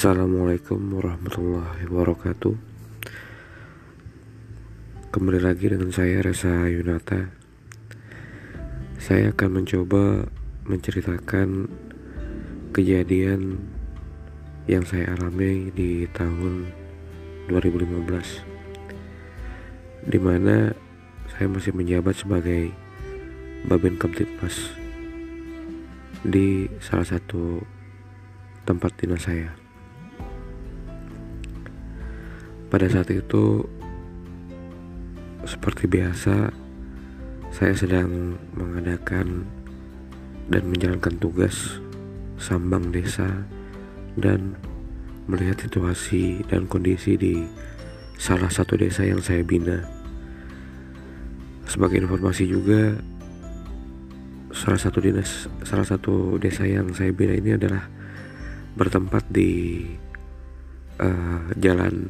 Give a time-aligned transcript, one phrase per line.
[0.00, 2.56] Assalamualaikum warahmatullahi wabarakatuh
[5.12, 7.28] Kembali lagi dengan saya Reza Yunata
[8.96, 10.24] Saya akan mencoba
[10.64, 11.68] menceritakan
[12.72, 13.60] kejadian
[14.64, 16.72] yang saya alami di tahun
[17.52, 18.00] 2015
[20.08, 20.72] Di mana
[21.28, 22.72] saya masih menjabat sebagai
[23.68, 24.72] Babin Kamtipmas
[26.24, 27.60] di salah satu
[28.64, 29.69] tempat dinas saya.
[32.70, 33.66] Pada saat itu,
[35.42, 36.54] seperti biasa,
[37.50, 39.42] saya sedang mengadakan
[40.46, 41.82] dan menjalankan tugas
[42.38, 43.26] sambang desa
[44.14, 44.54] dan
[45.26, 47.42] melihat situasi dan kondisi di
[48.14, 49.82] salah satu desa yang saya bina.
[51.66, 52.94] Sebagai informasi juga,
[54.54, 57.86] salah satu dinas salah satu desa yang saya bina ini adalah
[58.78, 59.82] bertempat di
[61.02, 62.06] uh, jalan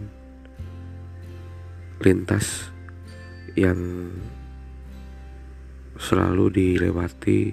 [2.01, 2.73] lintas
[3.61, 4.09] yang
[6.01, 7.53] selalu dilewati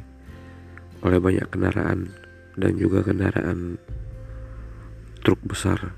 [1.03, 2.07] oleh banyak kendaraan
[2.55, 3.75] dan juga kendaraan
[5.19, 5.91] truk besar.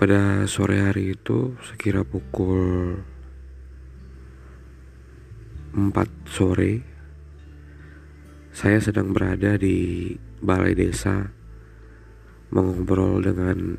[0.00, 2.96] Pada sore hari itu sekira pukul
[5.76, 5.92] 4
[6.24, 6.72] sore
[8.54, 11.28] saya sedang berada di balai desa
[12.48, 13.76] mengobrol dengan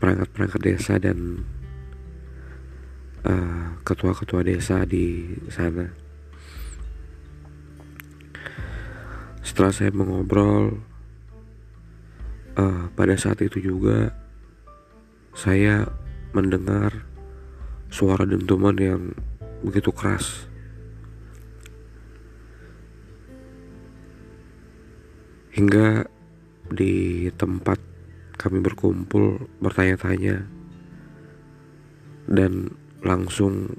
[0.00, 1.44] perangkat-perangkat desa dan
[3.28, 5.92] uh, ketua-ketua desa di sana.
[9.44, 10.80] Setelah saya mengobrol,
[12.56, 14.10] uh, pada saat itu juga
[15.36, 15.84] saya
[16.32, 17.06] mendengar
[17.92, 19.12] suara dentuman yang
[19.60, 20.50] begitu keras.
[25.50, 26.06] hingga
[26.70, 27.89] di tempat
[28.40, 30.48] kami berkumpul bertanya-tanya
[32.24, 32.72] dan
[33.04, 33.76] langsung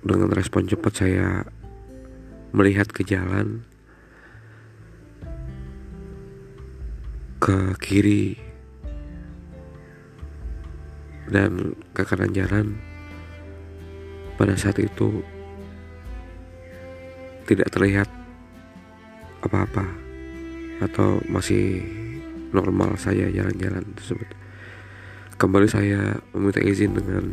[0.00, 1.44] dengan respon cepat saya
[2.56, 3.60] melihat ke jalan
[7.36, 8.40] ke kiri
[11.28, 12.66] dan ke kanan jalan.
[14.40, 15.20] Pada saat itu
[17.48, 18.08] tidak terlihat
[19.44, 19.86] apa-apa
[20.80, 22.05] atau masih
[22.54, 24.28] normal saya jalan-jalan tersebut.
[25.36, 27.24] Kembali saya meminta izin dengan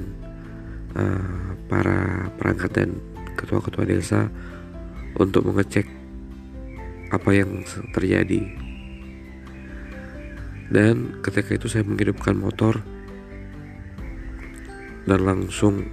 [0.98, 2.90] uh, para perangkat dan
[3.40, 4.28] ketua-ketua desa
[5.18, 5.88] untuk mengecek
[7.14, 7.62] apa yang
[7.94, 8.42] terjadi.
[10.74, 12.82] Dan ketika itu saya menghidupkan motor
[15.06, 15.86] dan langsung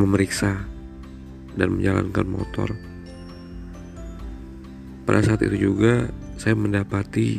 [0.00, 0.64] memeriksa
[1.52, 2.72] dan menjalankan motor
[5.04, 6.08] pada saat itu juga
[6.42, 7.38] saya mendapati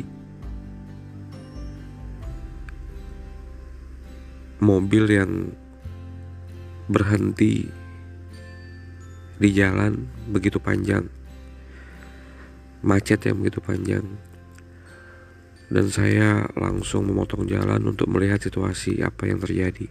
[4.64, 5.52] mobil yang
[6.88, 7.68] berhenti
[9.36, 11.04] di jalan begitu panjang.
[12.80, 14.08] Macet yang begitu panjang.
[15.68, 19.84] Dan saya langsung memotong jalan untuk melihat situasi apa yang terjadi.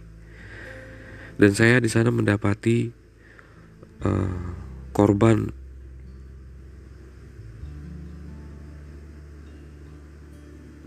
[1.38, 2.90] Dan saya di sana mendapati
[4.02, 4.42] uh,
[4.90, 5.63] korban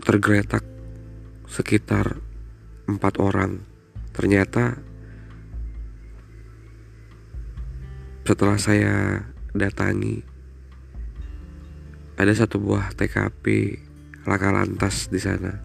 [0.08, 0.64] tergeletak
[1.44, 2.16] sekitar
[2.88, 3.60] empat orang.
[4.16, 4.80] Ternyata
[8.24, 9.20] setelah saya
[9.52, 10.24] datangi
[12.16, 13.76] ada satu buah TKP
[14.24, 15.60] laka lantas di sana.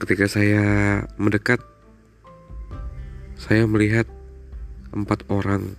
[0.00, 1.60] Ketika saya mendekat,
[3.36, 4.08] saya melihat
[4.96, 5.76] empat orang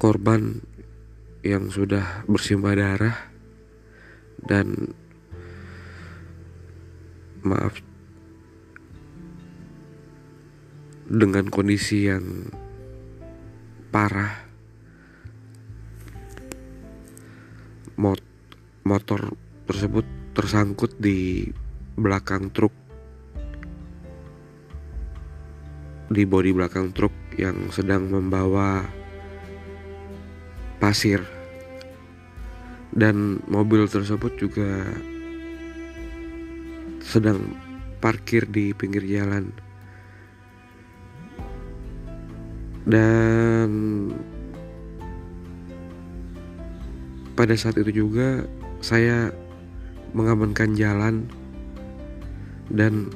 [0.00, 0.64] korban
[1.46, 3.18] yang sudah bersimbah darah.
[4.36, 4.90] Dan
[7.46, 7.78] maaf
[11.06, 12.50] dengan kondisi yang
[13.94, 14.34] parah
[17.94, 18.18] mot
[18.82, 19.30] motor
[19.70, 20.04] tersebut
[20.34, 21.46] tersangkut di
[21.94, 22.74] belakang truk
[26.10, 28.82] di bodi belakang truk yang sedang membawa
[30.82, 31.35] pasir
[32.96, 34.88] dan mobil tersebut juga
[37.04, 37.52] sedang
[38.00, 39.52] parkir di pinggir jalan.
[42.86, 43.70] Dan
[47.36, 48.48] pada saat itu juga
[48.80, 49.28] saya
[50.16, 51.28] mengamankan jalan
[52.72, 53.12] dan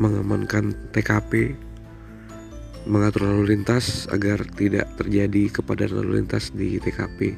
[0.00, 1.52] mengamankan TKP
[2.82, 7.34] mengatur lalu lintas agar tidak terjadi kepadatan lalu lintas di TKP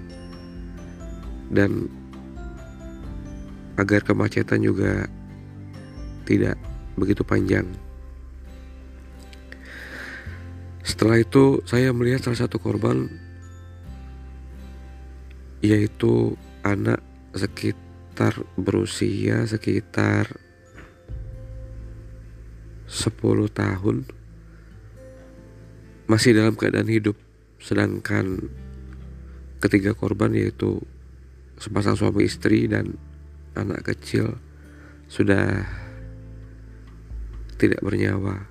[1.52, 1.86] dan
[3.76, 5.04] agar kemacetan juga
[6.24, 6.56] tidak
[6.96, 7.66] begitu panjang.
[10.84, 13.08] Setelah itu saya melihat salah satu korban
[15.64, 17.00] yaitu anak
[17.32, 20.28] sekitar berusia sekitar
[22.84, 24.04] 10 tahun
[26.04, 27.16] masih dalam keadaan hidup.
[27.60, 28.52] Sedangkan
[29.60, 30.84] ketiga korban yaitu
[31.56, 33.00] sepasang suami istri dan
[33.56, 34.36] anak kecil
[35.08, 35.64] sudah
[37.56, 38.50] tidak bernyawa.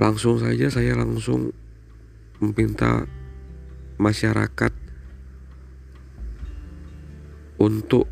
[0.00, 1.52] Langsung saja saya langsung
[2.40, 3.04] meminta
[4.00, 4.72] masyarakat
[7.60, 8.08] untuk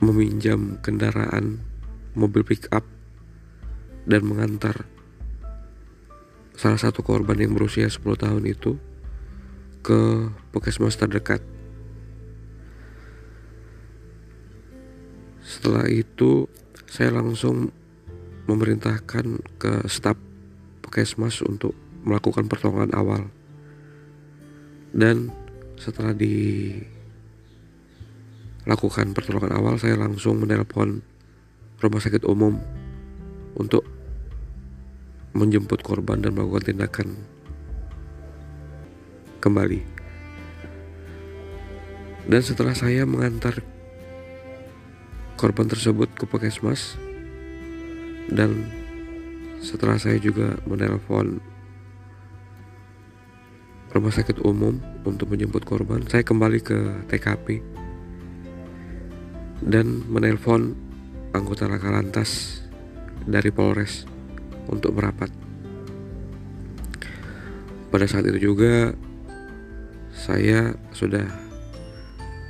[0.00, 1.60] meminjam kendaraan
[2.16, 2.88] mobil pick up
[4.08, 4.88] dan mengantar
[6.60, 8.76] salah satu korban yang berusia 10 tahun itu
[9.80, 11.40] ke puskesmas terdekat.
[15.40, 16.52] Setelah itu
[16.84, 17.72] saya langsung
[18.44, 20.20] memerintahkan ke staf
[20.84, 21.72] puskesmas untuk
[22.04, 23.32] melakukan pertolongan awal.
[24.92, 25.32] Dan
[25.80, 26.76] setelah di
[28.68, 31.00] lakukan pertolongan awal saya langsung menelpon
[31.80, 32.60] rumah sakit umum
[33.56, 33.99] untuk
[35.32, 37.08] menjemput korban dan melakukan tindakan
[39.38, 39.80] kembali.
[42.30, 43.64] Dan setelah saya mengantar
[45.40, 47.00] korban tersebut ke puskesmas
[48.28, 48.68] dan
[49.64, 51.40] setelah saya juga menelpon
[53.90, 56.78] rumah sakit umum untuk menjemput korban, saya kembali ke
[57.10, 57.58] TKP
[59.66, 60.78] dan menelpon
[61.34, 62.62] anggota laka lantas
[63.26, 64.06] dari Polres
[64.70, 65.28] untuk merapat.
[67.90, 68.94] Pada saat itu juga
[70.14, 71.26] saya sudah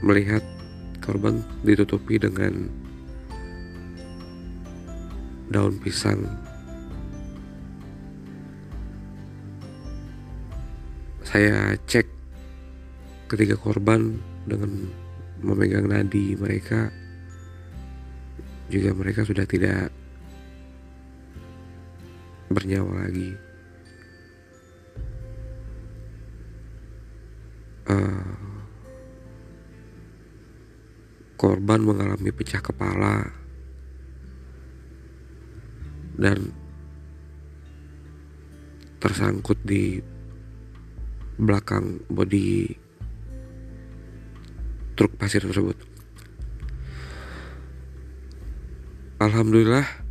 [0.05, 0.45] melihat
[1.01, 2.69] korban ditutupi dengan
[5.49, 6.29] daun pisang.
[11.25, 12.05] Saya cek
[13.31, 14.91] ketiga korban dengan
[15.41, 16.91] memegang nadi mereka
[18.69, 19.95] juga mereka sudah tidak
[22.51, 23.31] bernyawa lagi.
[27.91, 28.39] Uh,
[31.39, 33.27] korban mengalami pecah kepala
[36.21, 36.53] dan
[39.01, 39.99] tersangkut di
[41.41, 42.69] belakang bodi
[44.95, 45.81] truk pasir tersebut.
[49.17, 50.10] Alhamdulillah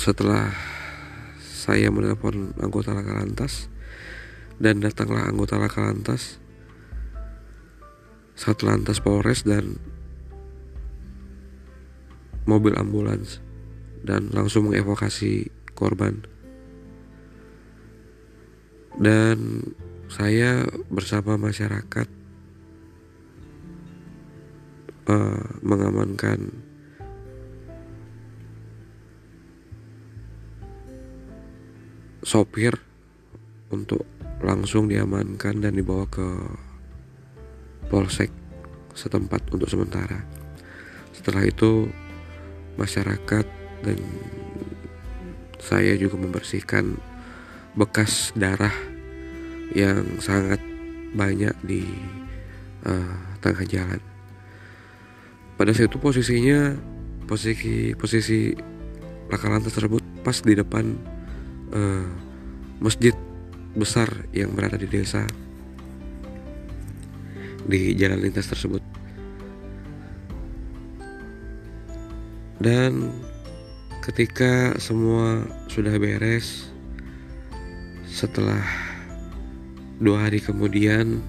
[0.00, 0.56] setelah
[1.44, 3.68] saya menelpon anggota laka lantas
[4.56, 6.40] dan datanglah anggota laka lantas
[8.32, 9.76] satu lantas Polres dan
[12.48, 13.44] mobil ambulans
[14.00, 16.24] dan langsung mengevokasi korban.
[18.96, 19.68] Dan
[20.08, 22.08] saya bersama masyarakat
[25.12, 26.69] uh, mengamankan
[32.20, 32.76] sopir
[33.70, 34.04] untuk
[34.40, 36.26] langsung diamankan dan dibawa ke
[37.92, 38.32] polsek
[38.96, 40.24] setempat untuk sementara.
[41.12, 41.88] Setelah itu
[42.80, 43.46] masyarakat
[43.84, 43.98] dan
[45.60, 46.96] saya juga membersihkan
[47.76, 48.72] bekas darah
[49.76, 50.58] yang sangat
[51.14, 51.84] banyak di
[52.88, 54.00] uh, tengah jalan.
[55.60, 56.74] Pada saat itu posisinya
[57.28, 58.50] posisi posisi
[59.30, 60.98] laka lantas tersebut pas di depan
[61.74, 62.06] uh,
[62.80, 63.14] masjid
[63.74, 65.26] besar yang berada di desa
[67.66, 68.82] di jalan lintas tersebut.
[72.60, 73.08] Dan
[74.04, 76.68] ketika semua sudah beres
[78.10, 78.60] setelah
[79.96, 81.24] dua hari kemudian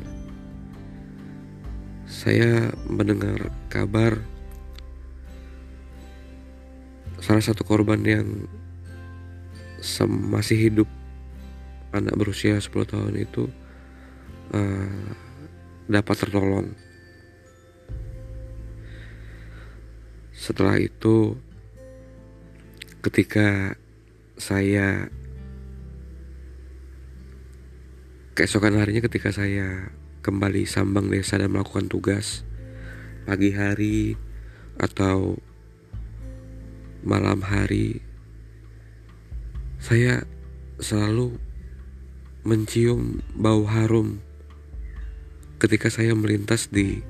[2.09, 4.19] saya mendengar kabar
[7.21, 8.27] salah satu korban yang
[10.07, 10.89] masih hidup
[11.91, 13.49] anak berusia 10 tahun itu
[14.53, 15.09] uh,
[15.91, 16.67] dapat tertolong.
[20.31, 21.37] Setelah itu
[23.01, 23.77] ketika
[24.37, 25.09] saya
[28.37, 32.45] keesokan harinya ketika saya kembali sambang desa dan melakukan tugas
[33.25, 34.17] pagi hari
[34.81, 35.37] atau
[37.05, 38.01] malam hari
[39.81, 40.21] Saya
[40.77, 41.41] selalu
[42.45, 44.21] mencium bau harum
[45.57, 47.01] ketika saya melintas di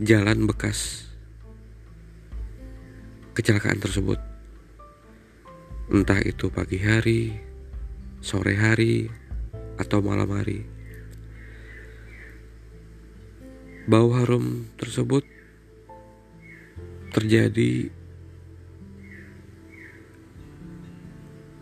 [0.00, 1.04] jalan bekas
[3.36, 4.16] kecelakaan tersebut.
[5.92, 7.36] Entah itu pagi hari,
[8.24, 9.12] sore hari,
[9.76, 10.64] atau malam hari.
[13.84, 15.28] Bau harum tersebut
[17.12, 17.92] terjadi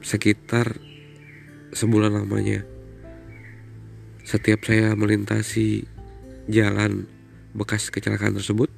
[0.04, 0.76] sekitar
[1.72, 2.60] sebulan lamanya.
[4.20, 5.88] Setiap saya melintasi
[6.44, 7.08] jalan
[7.56, 8.68] bekas kecelakaan tersebut,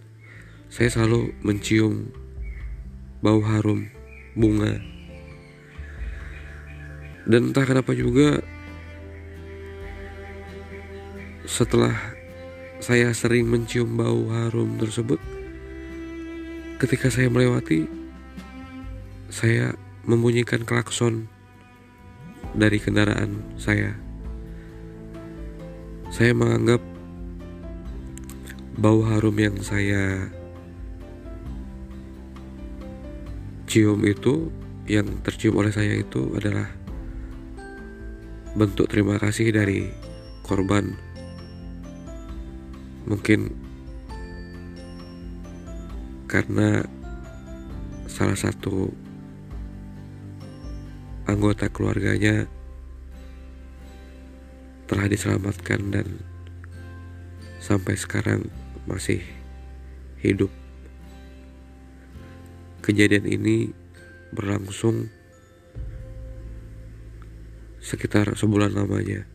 [0.71, 2.15] saya selalu mencium
[3.19, 3.91] bau harum
[4.39, 4.79] bunga.
[7.27, 8.39] Dan entah kenapa juga
[11.43, 11.95] setelah
[12.79, 15.19] saya sering mencium bau harum tersebut,
[16.79, 17.91] ketika saya melewati,
[19.27, 19.75] saya
[20.07, 21.27] membunyikan klakson
[22.55, 23.99] dari kendaraan saya.
[26.15, 26.79] Saya menganggap
[28.79, 30.31] bau harum yang saya
[33.67, 34.49] cium itu,
[34.87, 36.71] yang tercium oleh saya itu adalah
[38.55, 39.91] bentuk terima kasih dari
[40.47, 40.95] korban.
[43.11, 43.51] Mungkin
[46.31, 46.87] karena
[48.07, 49.06] salah satu
[51.27, 52.47] anggota keluarganya
[54.87, 56.07] telah diselamatkan dan
[57.59, 58.47] sampai sekarang
[58.87, 59.19] masih
[60.23, 60.49] hidup.
[62.87, 63.75] Kejadian ini
[64.31, 65.11] berlangsung
[67.83, 69.27] sekitar sebulan lamanya.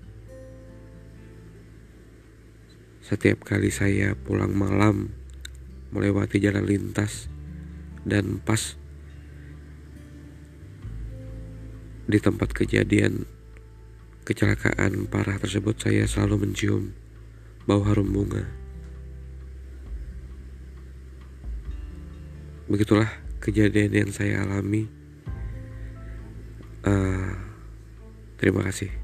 [3.03, 5.11] Setiap kali saya pulang malam
[5.91, 7.27] melewati jalan lintas
[8.07, 8.79] dan pas
[12.11, 13.23] di tempat kejadian
[14.27, 16.91] kecelakaan parah tersebut saya selalu mencium
[17.63, 18.43] bau harum bunga.
[22.67, 24.87] Begitulah kejadian yang saya alami.
[26.83, 27.33] Uh,
[28.37, 29.00] terima kasih.